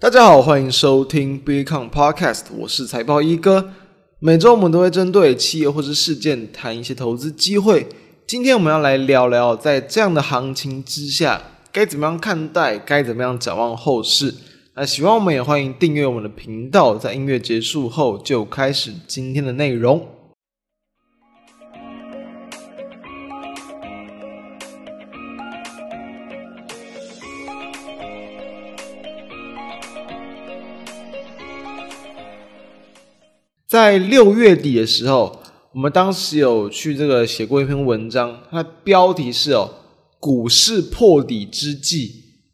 [0.00, 3.70] 大家好，欢迎收听 Bitcoin Podcast，我是财报一哥。
[4.18, 7.86] 每周我们都会针对企业或是事件谈一些投资机会。
[8.26, 14.34] 今天我们要来聊聊，在这样的行情之下，该怎么样看待，该怎么样展望后市。
[14.74, 16.96] 那喜欢我们也欢迎订阅我们的频道。
[16.96, 20.08] 在音乐结束后，就开始今天的内容。
[33.70, 35.40] 在六月底的时候，
[35.72, 39.70] 我们当时有去这个写过一篇文章，它的标题是哦，
[40.18, 42.10] 股市破底之际，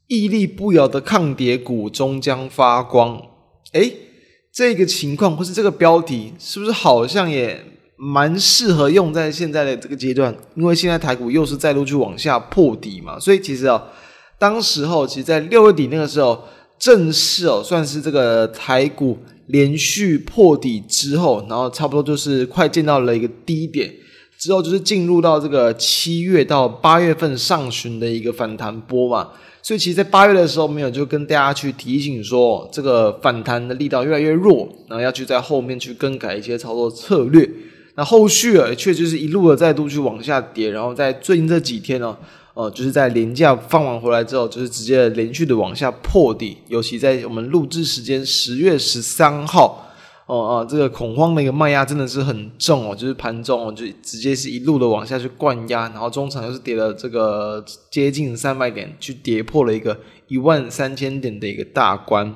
[0.09, 3.19] 屹立不摇的抗跌股终将发光。
[3.73, 3.97] 诶，
[4.53, 7.65] 这个情况或是这个标题，是不是好像也
[7.97, 10.37] 蛮适合用在现在的这个阶段？
[10.55, 13.83] 因为现在台股又是再度去往下破底嘛，所以其实哦，
[14.39, 16.45] 当时候其实，在六月底那个时候，
[16.79, 19.17] 正式哦，算是这个台股。
[19.47, 23.93] 连续破底之后，然后差不多就是快见到了一个低点，
[24.39, 29.31] 之后就是进入到这个七月到八月份上旬的一个反弹波嘛。
[29.63, 37.49] 所以其实，在八月的时候，没有就跟大家去提醒说，这个反弹的力道越来越弱，然后要去在后面去更改一些操作策略。
[37.97, 42.17] 那后续啊，确实是一路的再度去往下跌，然后在最近这几天呢。
[42.57, 49.87] 呃，就是在连假放完回来之后，就是直接连续的往下破底，尤其在我们录制时间十月十三号，
[50.25, 62.35] 哦、呃、哦、这个恐慌的一个卖压真的是很重哦，就是盘中哦就直接是一路的往下去灌压，然后中场又是跌了这个接近三百点，去跌破了一个一万三千点的一个大关，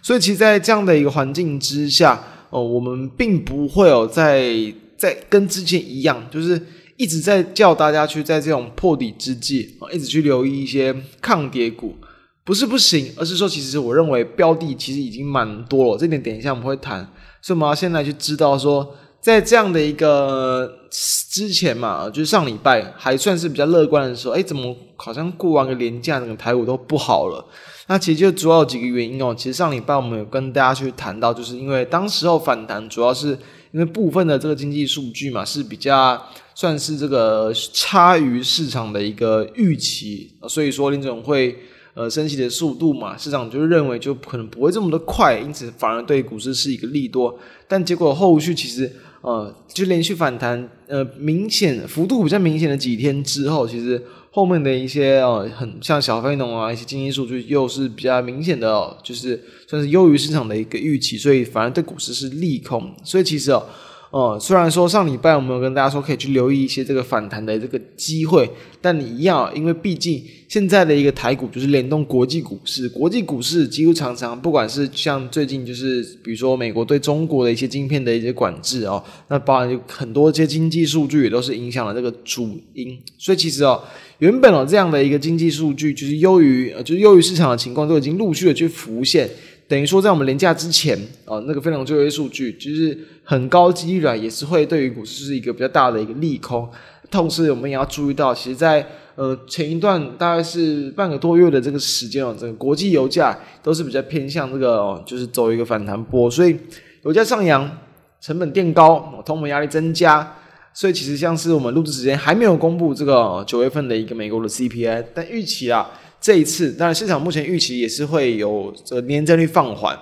[0.00, 2.14] 所以其实，在这样的一个环境之下，
[2.48, 6.58] 哦、呃，我们并不会有在在跟之前一样，就是。
[7.00, 11.96] 一直在叫大家去在这种破底之际啊，一直去留意一些抗跌股，
[12.44, 17.00] 不是不行，而是说其实我认为标的其实已经蛮多了，这点等一下我们会谈，
[17.40, 27.42] 所以我们要先来去知道说，在这样的一个之前嘛，就是上礼拜还算是比较乐观的时候，哎，怎么好像过完个连假，整个台股都不好了？
[27.86, 29.34] 那其实就主要有几个原因哦。
[29.34, 33.36] 其实上礼拜我们有跟大家去谈到，就是因为当时候反弹主要是
[33.72, 36.20] 因为部分的这个经济数据嘛是比较。
[36.52, 41.56] 算是这个差于市场的一个预期，所以说联准会
[41.94, 47.38] 呃升息的速度嘛，市场就认为就可能不会这么的快，因此反而对股市是一个利多。
[47.66, 48.92] 但结果后续其实
[49.22, 62.94] 呃就连续反弹，呃明显幅度比较明显的几天之后，其实后面的一些呃很像小非农啊一些经济数据又是比较明显的，就是算是优于市场的一个预期，所以反而对股市是利空。
[63.04, 63.66] 所以其实哦。
[64.10, 68.50] 哦、虽然说上礼拜我们有跟大家说可以去留意一些这个反弹的这个机会，
[68.80, 83.80] 但你一样，因为毕竟现在的一个台股就是联动国际股市，国际股市几乎常常不管是像最近就是比如说美国对中国的一些晶片的一些管制哦，那包含就很多一些经济数据也都是影响了这个主因，所以其实哦，
[84.18, 89.30] 原本哦这样的一个经济数据就是优于就是优于市场的情况都已经陆续的去浮现。
[89.70, 96.68] 等于说，在我们连假之前，哦，那个非农就业数据，就是很高几率啊，也是会对于股市是一个比较大的一个利空。
[97.08, 106.28] 同时，我们也要注意到，其实在呃前一段大概是半个多月的这个时间哦，整个国际油价都是比较偏向这个，哦，就是走一个反弹波。
[106.28, 106.58] 所以
[107.04, 107.78] 油价上扬，
[108.20, 110.34] 成本垫高，通膨压力增加。
[110.74, 115.88] 所以其实像是我们录制时间还没有公布这个九月份的一个美国的 CPI，但预期啊。
[116.20, 119.98] 这一次，当然市场目前预期也是会有这个年增率放缓，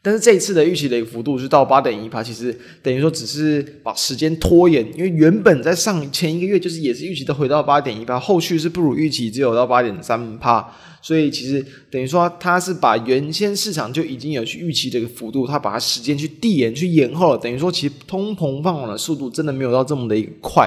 [0.00, 10.66] 但是这一次的预期的一个幅度是到八点一趴，其实等于说只是把时间拖延，因为原本在上前一个月就是也是预期的回到八点一趴，后续是不如预期，只有到八点三趴，
[11.02, 20.66] 所以其实等于说它是把原先市场就已经有去预期的一个幅度，它把它时间去递延去延后了，等于说其实通膨放缓的速度真的没有到这么的一个快。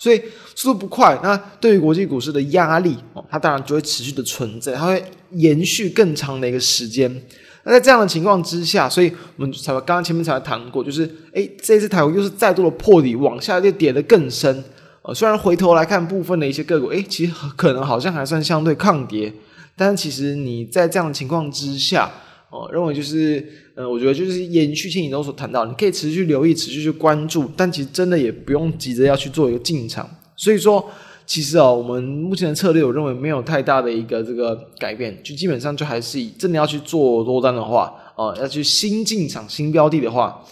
[0.00, 0.20] 所以
[0.56, 7.22] 速度不快，那对于国际股市的压力哦，它当然就会持续的存在，它会延续更长的一个时间。
[7.64, 11.02] 那在这样的情况之下，所以我们才刚刚前面才谈过，就是
[11.34, 14.64] 诶，这次台股又是再度的破底，往下又跌得更深。
[15.02, 19.30] 呃，虽然回头来看部分的一些个股，诶，其实可能好像还算相对抗跌，
[19.76, 22.10] 但是其实你在这样的情况之下。
[22.50, 23.44] 哦，认为就是，
[23.76, 30.08] 呃，我觉得就是延续前你都所谈到，你可以持续留意，持续去关注，但其实真的也不用急着要去做一个进场。
[30.36, 30.84] 所以说，
[31.24, 40.44] 其实哦，我们目前的策略，我认为没有太大的一个这个改变，就基本上就还是以真的要去做多单的话，哦，要去新进场新标的的话，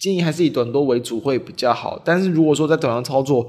[0.00, 2.00] 建议还是以短多为主会比较好。
[2.04, 3.48] 但是如果说在短上操作，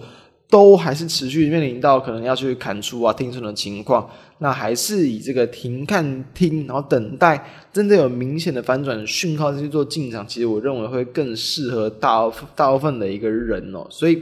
[0.49, 13.85] 都还是持续面临到可能要去砍出啊停损的情况，那还是以这个停看听，然后等待真正有明显的反转讯号去做进场，其实我认为会更适合大大部分的一个人哦。
[13.89, 14.21] 所以，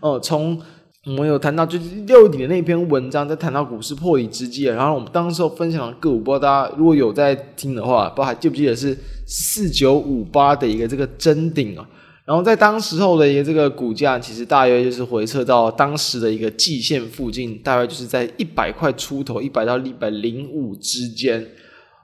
[0.00, 0.58] 呃，从
[1.04, 11.86] 我们有谈到就是六月底的那篇文章，在谈到股市破底之际，然后我们当时候分享的个股，不知道大家如果有在听的话，不知道还记不记得是四九五八的一个这个真顶啊。
[12.28, 21.42] 然后在当时候的一个这个股价，其实大约就是回撤到当时的一个季线附近，大约就是在一百块出头，一百到一百零五之间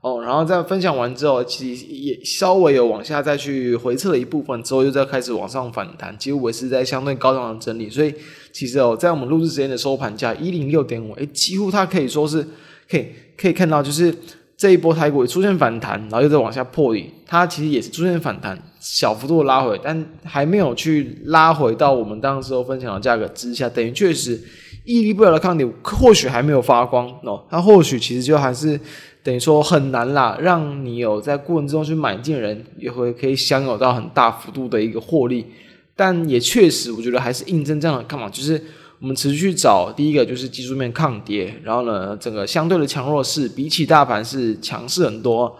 [0.00, 0.22] 哦。
[0.22, 7.90] 然后在分享完之后，其实也稍微有往下再去回撤了一部分，之后又再开始往上反弹，几乎维持在相对高档的整理。
[7.90, 8.14] 所以
[8.50, 12.42] 其实哦，在我们录制时间的收盘价一零六点五，诶，几乎它可以说是
[12.90, 14.10] 可以可以看到，就是
[14.56, 18.58] 这一波台股出现反弹，然后又再往下破底，它其实也是出现反弹。
[18.78, 24.38] 小幅度拉回，但还没有去拉回到我们当时候分享的价格之下，等于确实
[24.84, 27.42] 屹立不了的抗体，或许还没有发光哦。
[27.48, 28.78] 它或许其实就还是
[29.22, 35.46] 等于说很难啦，让你有在过程之中去买进人也会可以享有到很大幅度的一个获利。
[35.96, 38.62] 但也确实，我觉得还是印证这样的看法，就是
[39.04, 45.54] 我们持续找第一个就是技术面抗跌，然后呢，整个相对的强弱势比起大盘是强势很多。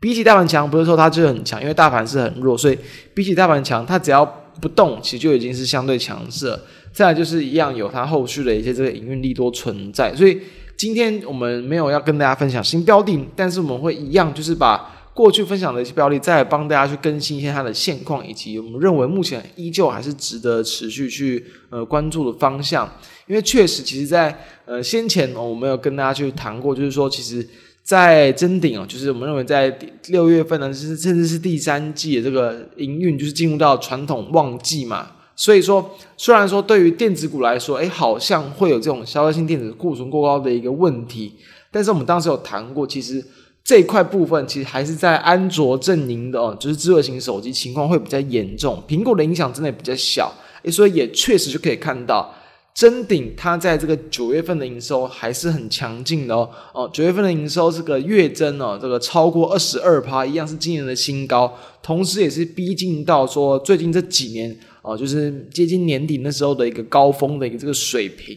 [0.00, 2.76] 比起大盘强，不是说它就很强，因为大盘是很弱，所以
[3.14, 4.26] 比起大盘强，它只要
[4.60, 6.60] 不动，其实就已经是相对强势了。
[6.92, 10.40] 再来就是一样有它后续的一些这个营运利多存在，所以
[10.76, 22.88] 今天我们没有要跟大家分享新标的，但是我们会一样就是把过去分享的一些标的，再帮大家去更新一下它的现况，以及我们认为目前依旧还是值得持续去呃关注的方向。
[23.26, 27.44] 因为确实，其实在呃先前哦，我们有跟大家去谈过，就是说其实。
[27.88, 29.74] 在真顶哦，就是我们认为在
[30.08, 35.12] 六月份呢，是甚至是第三季的这个营运，就是进入到传统旺季嘛。
[35.34, 41.36] 所以说，虽然说对于电子股来说，哎，好像会有这种消费性电子库存过高的一个问题，
[41.70, 43.24] 但是我们当时有谈过，其实
[43.68, 50.32] 这一块部分其实还是在安卓阵营的哦，就是智慧型手机情况会比较严重，苹果的影响真的比较小，
[50.72, 52.34] 所以也确实就可以看到。
[52.74, 56.48] 真顶，它在这个九月份的营收还是很强劲的哦。
[56.72, 68.34] 哦，九月份的营收这个月增哦，这个超过二十二趴，一样是今年的新高，同时也是逼近到说最近这几年哦，就是接近年底那时候的一个高峰的一个这个水平。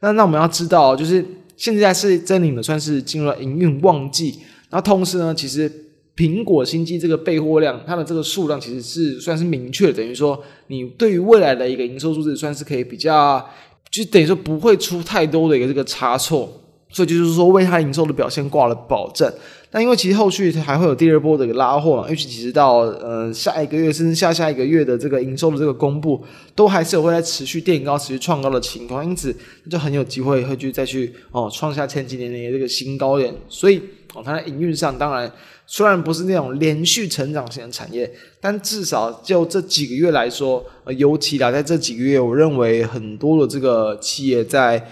[0.00, 1.22] 那那我们要知道，就是
[1.54, 4.38] 现在是真顶的，算是进入了营运旺季。
[4.70, 5.70] 那同时呢，其实
[6.16, 13.44] 苹果新机这个备货量，它的这个数量其实是算是明确，等于说你对于未来的一个营收数字，算是可以比较。
[13.90, 16.48] 就等于说不会出太多的一个这个差错，
[16.90, 19.32] 所以就是说为它营收的表现挂了保证。
[19.72, 26.20] 但因为其实后续还会有第二波的一个拉货嘛，尤其其实到呃下一个月甚至下下一个月的这个营收的这个公布，
[26.56, 29.32] 都还是有会在持续垫高、持续创高的情况，因此
[29.70, 33.32] 就很有机会会去再去哦创下前几年的这个新高点。
[33.48, 33.80] 所以
[34.12, 35.30] 哦，它在营运上当然。
[35.72, 38.10] 虽然不是那种连续成长型的产业，
[38.40, 40.64] 但至少就这几个月来说，
[40.96, 44.84] 尤其啦，在这几个月，我认为很多的这个企业在。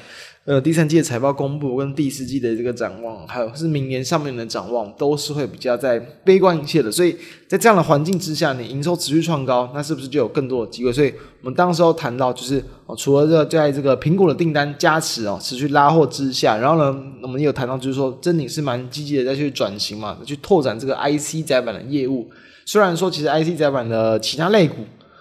[0.49, 6.91] 呃，第三季的财报公布跟第四季的这个展望，还有是明年上面的展望，都是会比较在悲观一些的。
[6.91, 7.15] 所以
[7.47, 10.91] 在这样的环境之下，你营收持续创高，那是不是就有更多的机会？
[10.91, 11.13] 所以
[11.43, 22.27] 我们当时候谈到，就是哦，除了这在这个苹果的订单加持哦，持续拉货之下，然后呢，我们也有谈到，就是说真的是蛮积极的在去转型嘛，去拓展这个 IC 载板的业务。
[22.65, 24.77] 虽然说其实 IC 载板的其他类股。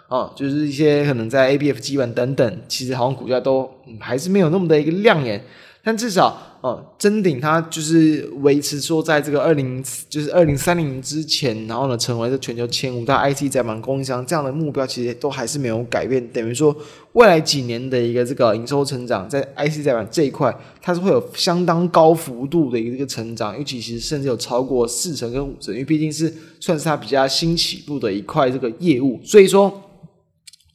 [0.10, 5.44] 哦，就是一些可能在 ABF 基板等等，其实好像股价都、还是没有那么的一个亮眼，
[5.84, 16.26] 但至少哦，真顶它就是维持说在这个二零就是二零三零之前，然后呢，成为这全球前五大 IC 载板供应商这样的目标，其实都还是没有改变。
[16.30, 16.74] 等于说
[17.12, 29.84] 未来几年的一个这个营收成长，在 IC 载板这一块，它是会有相当高幅度的一个这个成长，尤其其实甚至有超过四成跟五成，因为毕竟是算是它比较新起步的一块这个业务，所以说。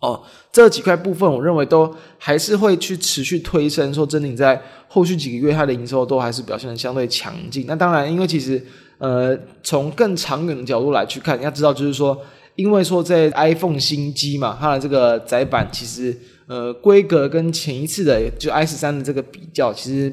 [0.02, 3.94] 哦，这几块部分，我认为都还是会去持续推升。
[3.94, 7.66] 说真的，在后续几个月，它的营收都还是表现得相对强劲。
[7.68, 8.60] 那当然，因为其实
[8.98, 12.20] 呃，从更长远的角度来去看，要知道，就是说，
[12.56, 16.18] 因为说在 iPhone 新机嘛，它的这个载板其实
[16.48, 20.12] 呃规格跟前一次的就 i 十三的这个比较，其实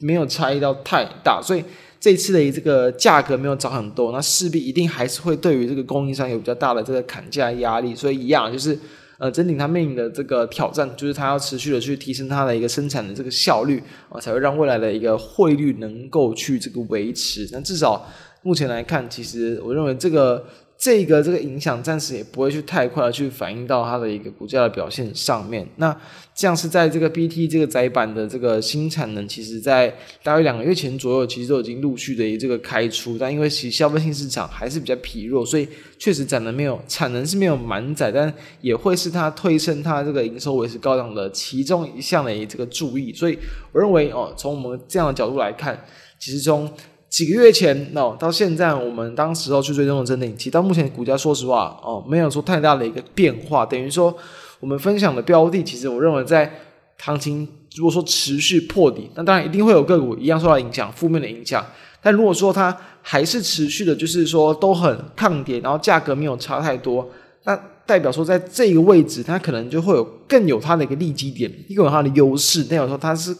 [0.00, 1.64] 没有差异到太大，所以
[1.98, 7.94] 这次的这个价格没有涨很多，那势必一定还是会对于这个供应商有比较大的这个砍价压力。
[7.94, 8.78] 所以一样就是。
[9.20, 17.46] 呃，整体它面临的这个挑战，就是它要持续的去提升它的一个生产的这个效率啊，才会让未来的一个汇率能够去这个维持。
[17.52, 18.08] 那至少
[18.40, 20.42] 目前来看，其实我认为这个
[20.80, 25.68] 这个这个影响暂时也不会去太快的去反映到它的一个股价的表现上面。
[25.76, 25.94] 那
[26.34, 35.68] 像是在这个 BT 这个窄板的这个新产能，其实在大约两个月前左右，其实都已经陆续的这个开出，但因为其实消费性市场还是比较疲弱，所以
[35.98, 38.32] 确实产能没有产能是没有满载，但
[38.62, 43.12] 也会是它推升它这个营收维持高档的其中一项的这个注意。
[43.12, 43.38] 所以
[43.72, 45.84] 我认为哦，从我们这样的角度来看，
[46.18, 46.72] 其实从
[47.10, 53.66] 几个月前哦，到现在我们当时候去追踪的真顶，其实到目前股价，说实话哦，没有说太大的一个变化。
[53.66, 54.16] 等于说，
[54.60, 56.48] 我们分享的标的，其实我认为在
[57.00, 61.66] 行情如果说持续破底，那当然一定会有个股一样受到影响，负面的影响。
[62.00, 67.10] 但如果说它还是持续的，就是说都很抗跌，然后价格没有差太多，
[67.42, 72.62] 那代表说在这个位置，它可能就会有更有它的一个利基点，更有它的优势。
[72.62, 73.36] 代表说它是。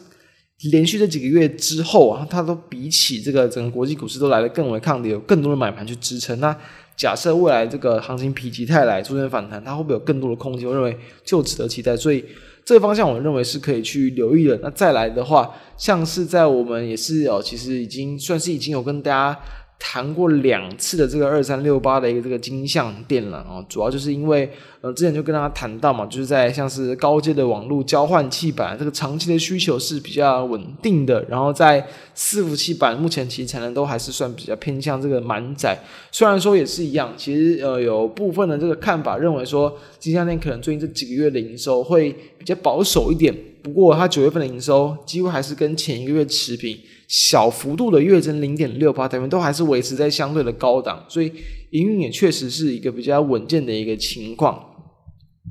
[0.71, 6.39] 连续这几个月之后啊，它都比起这个整个国际股市都来得更为抗跌，有更多的买盘去支撑。
[6.39, 6.55] 那
[6.97, 10.69] 假设未来这个行情否极泰来出现反弹，它会不会有更多的空间？
[10.69, 11.97] 我认为就值得期待。
[11.97, 12.25] 所以
[12.65, 14.59] 这个方向我认为是可以去留意的。
[14.63, 19.41] 那再来的话，像是在我们也是哦，其实已经算是已经有跟大家。
[19.83, 24.49] 谈过两次的这个二三六八的一个这个金像电了啊，主要就是因为
[24.83, 31.81] 呃之前就跟大家谈到嘛，就是在像是高阶的网络交换器板这个长期的需求是比较稳定的，然后在
[32.15, 35.79] 伺服器板目前其实产能都还是算比较偏向这个满载，
[36.13, 46.79] 虽然说也是一样，其实呃有部分的这个看法认为说金像电可能最近这几个月的营收会比较保守一点，不过它九月份的营收几乎还是跟前一个月持平。
[47.09, 51.33] 小幅度的月增零点六八，等于都还是维持在相对的高档，所以
[51.71, 54.65] 营运也确实是一个比较稳健的一个情况。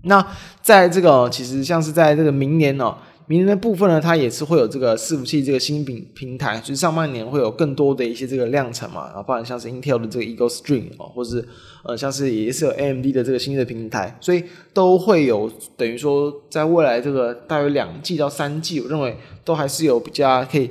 [0.04, 0.26] 那
[0.62, 2.96] 在这个其实像是在这个明年呢，
[3.30, 11.48] 明年的部分呢，它也是会有这个伺服器这个新品平台，就是上半年会有更多的一些这个量产嘛，然后包含像是 Intel 的这个 Eagle Stream 啊，或是
[11.84, 14.44] 呃像是也是有 AMD 的这个新的平台，所以
[14.74, 20.68] 都会有等于说在未来这个大约两季到三季，我认为都还是有比较可以。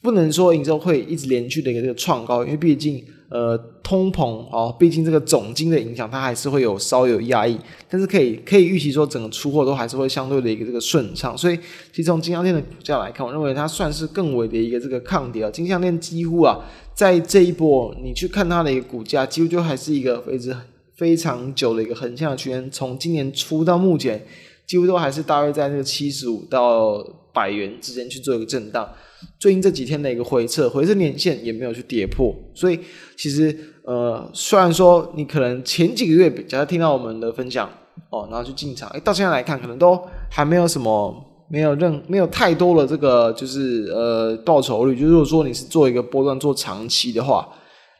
[0.00, 3.56] 不能说营收会一直连续的一个这个创高，因为毕竟呃
[3.92, 7.58] 通膨哦，毕竟这个总金的影响，它还是会有稍有压抑。
[7.90, 11.36] 但是可以可以预期说，整个出货都还是会相对的一个这个顺畅。
[11.36, 11.56] 所以
[11.92, 15.50] 其实从金像电的股价来看，我认为它算是更为的一个这个抗跌啊。
[15.50, 16.58] 金项链几乎啊，
[16.94, 20.62] 在这一波你去看它的一个股价，几乎就还是一个非常
[20.94, 24.24] 非常久的一个横向的区间，从今年初到目前，
[24.66, 28.88] 几乎都还是大约在这个七十五到百元之间去做一个震荡。
[29.38, 32.78] 最近这几天的一个回撤，回撤年线也没有去跌破，所以
[33.16, 37.68] 其实呃，虽然说你可能前几个月，假如听到我们的分享
[38.10, 40.00] 哦，然后去进场，诶，到现在来看，可能都
[40.30, 41.14] 还没有什么，
[41.50, 47.48] 没有任没有太多的这个就是呃报酬率，就是如果说你是做一个波段做长期的话，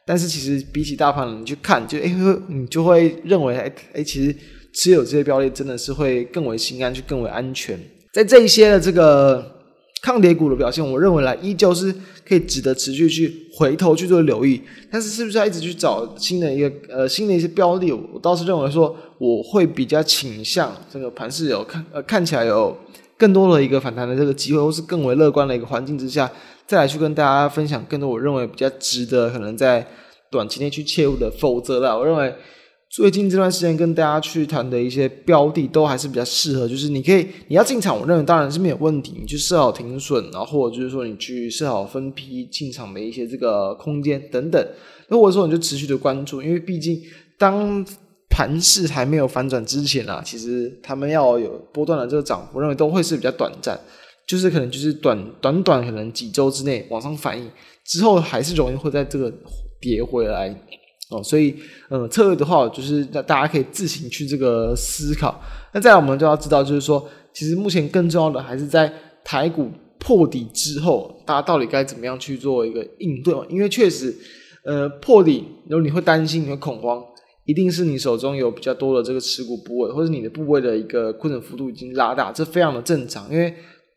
[0.05, 2.15] 但是其实比起大盘，你去看，就诶，
[2.47, 4.35] 你就会认为诶诶，其实
[4.73, 7.77] 持有这些标的真的是会更为心安，去更为安全，
[8.13, 9.52] 在这一些的这个。
[10.03, 11.95] 抗跌股的表现，我认为来依旧是
[12.27, 17.89] 可以值得持续去回头去做留意，但是是不是要一直去找新的一个呃新的一些标的？
[17.89, 22.77] 我倒是认为说我会比较倾向这个盘势有看呃看起来有
[23.17, 26.29] 更多的一个反弹的这个机会，或是更为乐观的一个环境之下，
[26.67, 29.87] 再来去跟大家分享更多我认为比较值得可能在
[30.29, 31.31] 短期内去切入的。
[31.31, 32.35] 否则啦，我认为。
[32.93, 44.63] 最近这段时间跟大家去谈的一些标的都还是比较适合，就是你可以你要进场，我认为当然是没有问题，你去设好停损，然后或者就是说你去设好分批进场的一些这个空间等等，
[45.07, 47.01] 那或者说你就持续的关注，因为毕竟
[47.39, 47.83] 当
[48.29, 53.75] 盘势还没有反转之前啊，其实他们要有波段的这个涨幅，我认为都会是比较短暂，
[54.27, 57.49] 就是可能就是短短短可能几周之内往上反应，
[57.87, 59.33] 之后还是容易会在这个
[59.81, 60.55] 跌回来。
[61.13, 61.55] 哦，所以，
[61.89, 65.39] 嗯，策略的话，就是大大家可以自行去这个思考。
[65.73, 68.91] 那再来，我们就要知道，就是说，其实目前更重要的还是在
[69.23, 73.33] 台股破底之后，大家到底该怎么样去做一个应对？
[73.49, 74.15] 因为确实，
[74.65, 77.01] 呃，破底，然后你会担心，你会恐慌，
[77.45, 83.31] 一定是你手中有比较多的这个持股部位，或者你的部位的一个亏损幅度已经拉大，这非常的正常。
[83.31, 83.53] 因为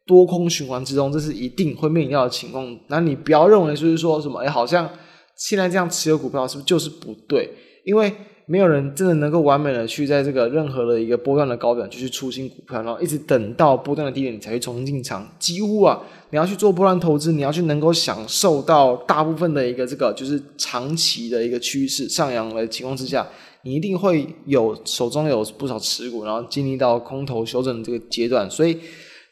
[0.07, 2.79] 多空循环之中，这是一定会面临到的情况。
[2.89, 4.89] 那你不要认为就是说什么，哎，好像。
[5.37, 7.49] 现在这样持有股票是不是就是不对？
[7.85, 8.13] 因为
[8.47, 15.29] 没有人真的能够完美的去在这个任何的一个波段的高点就去出新股票，然后一直等到波段的低点你才去重新进场。
[15.39, 16.01] 几乎啊，
[16.31, 23.27] 你要去做波段投资，你要去能够享受到大部分的一个这个就是长期的一个趋势上扬的情况之下，
[23.63, 28.51] 你一定会有手中有不少持股，然后经历到空头修正的这个阶段。
[28.51, 28.79] 所以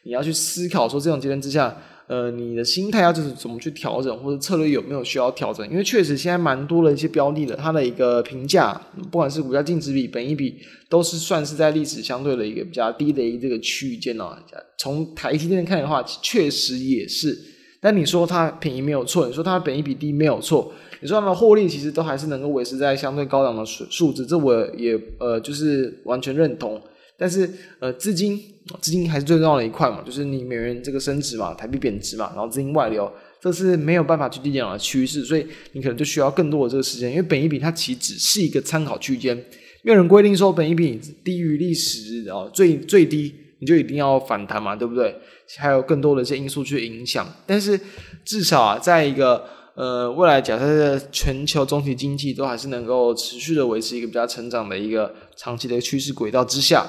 [0.03, 1.75] 你要去思考说，这种阶段之下。
[2.07, 5.67] 呃，你的心态要就是怎么去调整，或者策略有没有需要调整？
[5.71, 10.55] 因为确实现在蛮多的一些标的的，它的一个评价，不管是股价净值比、本益比，
[10.87, 14.37] 都是算是在历史相对的一个比较低的一个这个区域间哦。
[14.77, 17.35] 从台积电看的话，确实也是。
[17.81, 20.71] 但你说它便宜没有错，你说它本益比低没有错，
[21.01, 26.79] 你说它的获利其实都还是能够维持在相对高档的数数字，这我也呃就是完全认同。
[27.17, 28.37] 但是呃，资金
[28.81, 39.35] 资金还是最重要的一块嘛，就是你美元这个升值嘛，台币贬值嘛，然后资金外流，这是没有办法去抵挡的趋势，所以你可能就需要更多的这个时间，因为本一比它其实只是一个参考区间，
[39.83, 45.15] 没有人规定说本一比低于历史哦最最低你就一定要反弹嘛，对不对？
[45.57, 47.79] 还有更多的一些因素去影响，但是
[48.25, 49.45] 至少啊，在一个
[49.75, 56.85] 呃未来假设全球总体经济都还是能够持续的维持一个比较成长的一个长期的趋势轨道之下。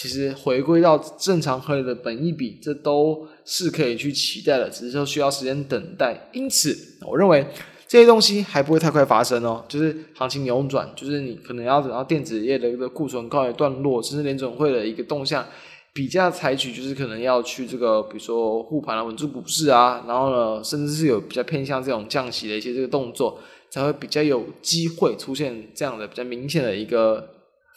[0.00, 6.28] 其实回归到正常合理的本益比，这都是可以去期待的，只是说需要时间等待。
[6.32, 6.72] 因此，
[7.04, 7.44] 我认为
[7.88, 9.64] 这些东西还不会太快发生哦。
[9.66, 15.44] 就是行情扭转，就是你可能要等到电子业的一个库存告一段落，甚至联准会的一个动向
[15.92, 23.36] 比较采取，就是可能要去这个，比如说护盘啊，稳住股市啊，然后呢，甚至是有比较偏向这种降息的一些这个动作，
[23.68, 27.30] 才会比较有机会出现这样的比较明显的一个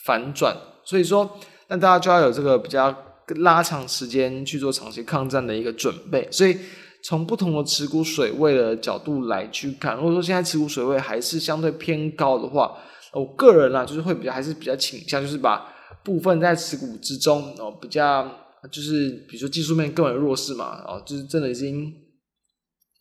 [0.05, 0.55] 反转。
[0.85, 1.27] 所以说。
[1.71, 2.93] 那大家就要有这个比较
[3.37, 6.57] 拉长时间去做长期抗战的一个准备，所以
[7.01, 12.77] 从不同的持股水位的角度来去看，如果说现在持股水位还是相对偏高的话，
[13.13, 15.65] 我个人啊就是会比较还是比较倾向，就是把
[16.03, 18.29] 部分在持股之中哦比较
[18.69, 21.89] 就是比如说技术面更为弱势嘛，哦就是真的已经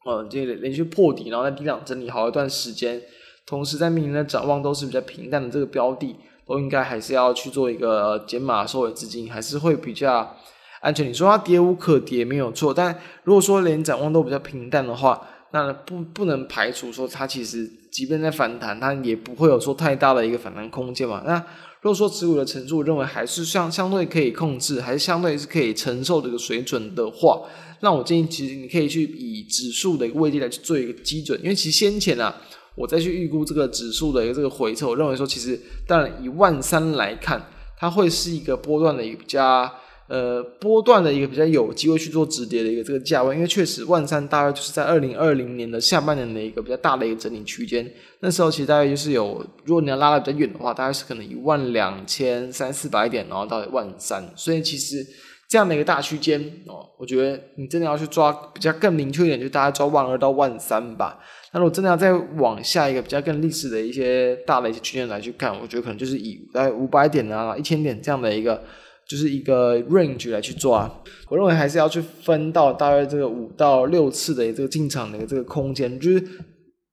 [0.06, 3.02] 呃这个连续破底，然后在低档整理好一段时间，
[3.44, 6.14] 同时在明年的展望都是比较平淡的这个标的。
[6.50, 10.36] 都应该还是要去做一个减码收尾资金，还是会比较
[10.80, 11.08] 安全。
[11.08, 21.22] 你说它跌无可跌没有错，但如果说连展望都比较平淡的话，那不不能排除说它其实即便在反弹，它也不会有说太大的一个反弹空间嘛。
[21.24, 21.36] 那
[21.82, 27.42] 如果说持股的程度认为还是相相对可以控制，还是相对是可以承受这个水准的话，
[27.78, 32.34] 那我建议其实你可以去以指数的一个位置来去做一个基准，因为其实先前啊。
[32.76, 37.44] 我再去预估这个指数的一个这个回撤，我认为说，其实当然以万三来看，
[37.76, 39.70] 它会是一个波段的一个比较
[40.08, 47.88] 呃波段的一个比较有机会去做止跌的一个这个价位，因为确实万三大概就是在二零二零年的下半年的一个比较大的一个整理区间，
[48.20, 55.06] 那时候其实大概就是有，如果你要拉得比较远的话，大概是可能一万两千三四百点，然后到万三，所以其实
[55.48, 61.18] 这样的一个大区间哦，我觉得你真的要去抓比较更明确一点，就大概抓万二到万三吧。
[61.52, 68.62] 那如果真的要再往下一个比较更历史的一些大的一些区间来去看，我觉得可能就是以在五百点啊、一千点这样的一个，
[69.08, 70.88] 就是一个 range 来去抓。
[71.28, 76.22] 我认为还是要去分到大约这个五到六次的这个进场的这个空间，就是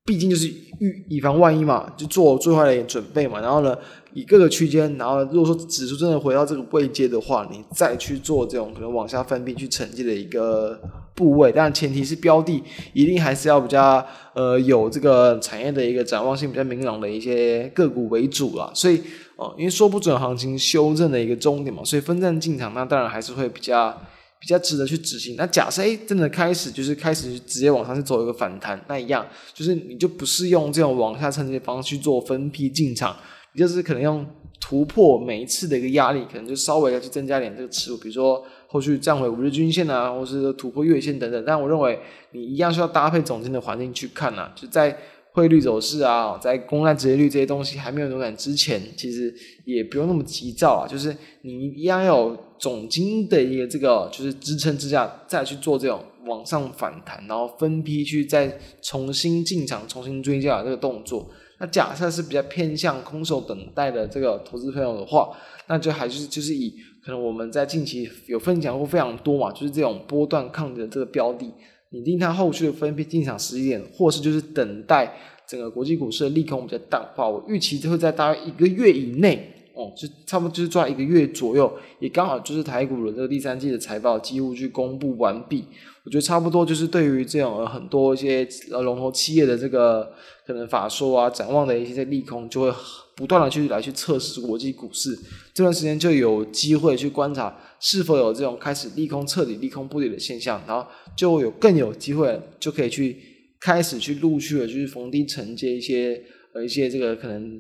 [0.06, 3.39] 毕竟就是预以防万一嘛，就做最坏的准备嘛。
[3.39, 3.78] 然后呢，
[4.19, 10.80] 以各个区间，然后如果说指数真的回到这个位阶的话，你再去做这种可能往下分批去承接的一个。
[11.17, 18.69] 部位，但前提是标的一定还是要比较呃有这个产业的一个展望性比较明朗的一些个股为主啦。
[18.75, 19.01] 所以
[19.36, 23.99] 哦、因为说不准行情修正的一个终点嘛，所以分散进场，那当然还是会比较
[24.39, 25.36] 比较值得去执行。
[25.36, 29.25] 那假设诶真的开始就是开始直接往上去走一个反弹，那一样
[29.56, 33.15] 就是你就不是用这种往下承接的方式去做分批进场，
[33.58, 34.26] 就是可能用
[34.62, 38.46] 突破每一次的一个压力，可能就稍微要去增加点这个持股，比如说。
[38.70, 41.98] 后续站回五日均线啊，或是突破月线等等，但我认为
[42.34, 44.93] 你一样需要搭配总经的环境去看啊，就在
[45.32, 61.26] 汇率走势啊，在公债殖利率这些东西还没有扭转之前，其实也不用那么急躁啊，就是你一样要有总经的一个这个就是支撑之下，再去做这种往上反弹，然后分批去再重新进场、重新追加这个动作。
[61.60, 65.30] 那假设是比较偏向空手等待的这个投资朋友的话，
[65.67, 66.74] 那就还是就是以。
[67.04, 71.50] 可能我们在近期有分享过非常多嘛，就是这种波段抗跌的这个标的，
[71.91, 75.15] 拟定它后续的分批进场时间点，或是就是等待
[75.48, 85.63] 整个国际股市的利空比较淡化，我预期就会在大约一个月以内，哦，就差不多就是抓一个月左右，也刚好就是台股的这个第三季的财报几乎去公布完毕，
[86.08, 90.10] 我觉得差不多就是对于这种很多一些呃龙头企业的这个
[90.46, 92.74] 可能法说啊展望的一些利空就会。
[93.17, 95.17] 不断的去来去测试国际股市，
[95.52, 103.17] 这段时间就有机会去观察是否有这种开始利空彻底利空不跌的现象，然后就有更有机会就可以去
[103.60, 106.22] 开始去陆续的，就是逢低承接一些
[106.54, 107.60] 呃一些这个可能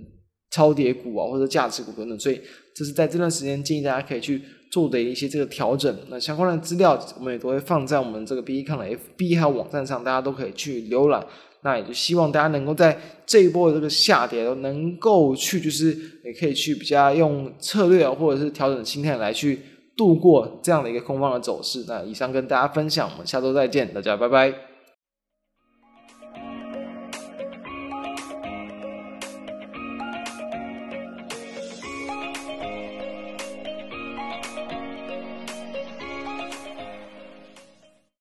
[0.57, 2.19] 超跌股啊，或者价值股等等。
[2.19, 2.41] 所以
[2.73, 4.41] 这是在这段时间建议大家可以去
[4.71, 5.95] 做的一些这个调整。
[6.09, 11.23] 那相关的资料我们也都会放在我们这个 B E 看的 FB 还有网站上，大家都可以去浏览。
[11.61, 15.89] 那也就希望大家能够在这一波的这个下跌能够去，就是
[16.23, 19.59] 也可以去比较用策略啊，或者是调整心态来去
[19.95, 21.83] 度过这样的一个空方的走势。
[21.87, 24.76] 那以上跟大家分享，我们下周再见，大家拜拜。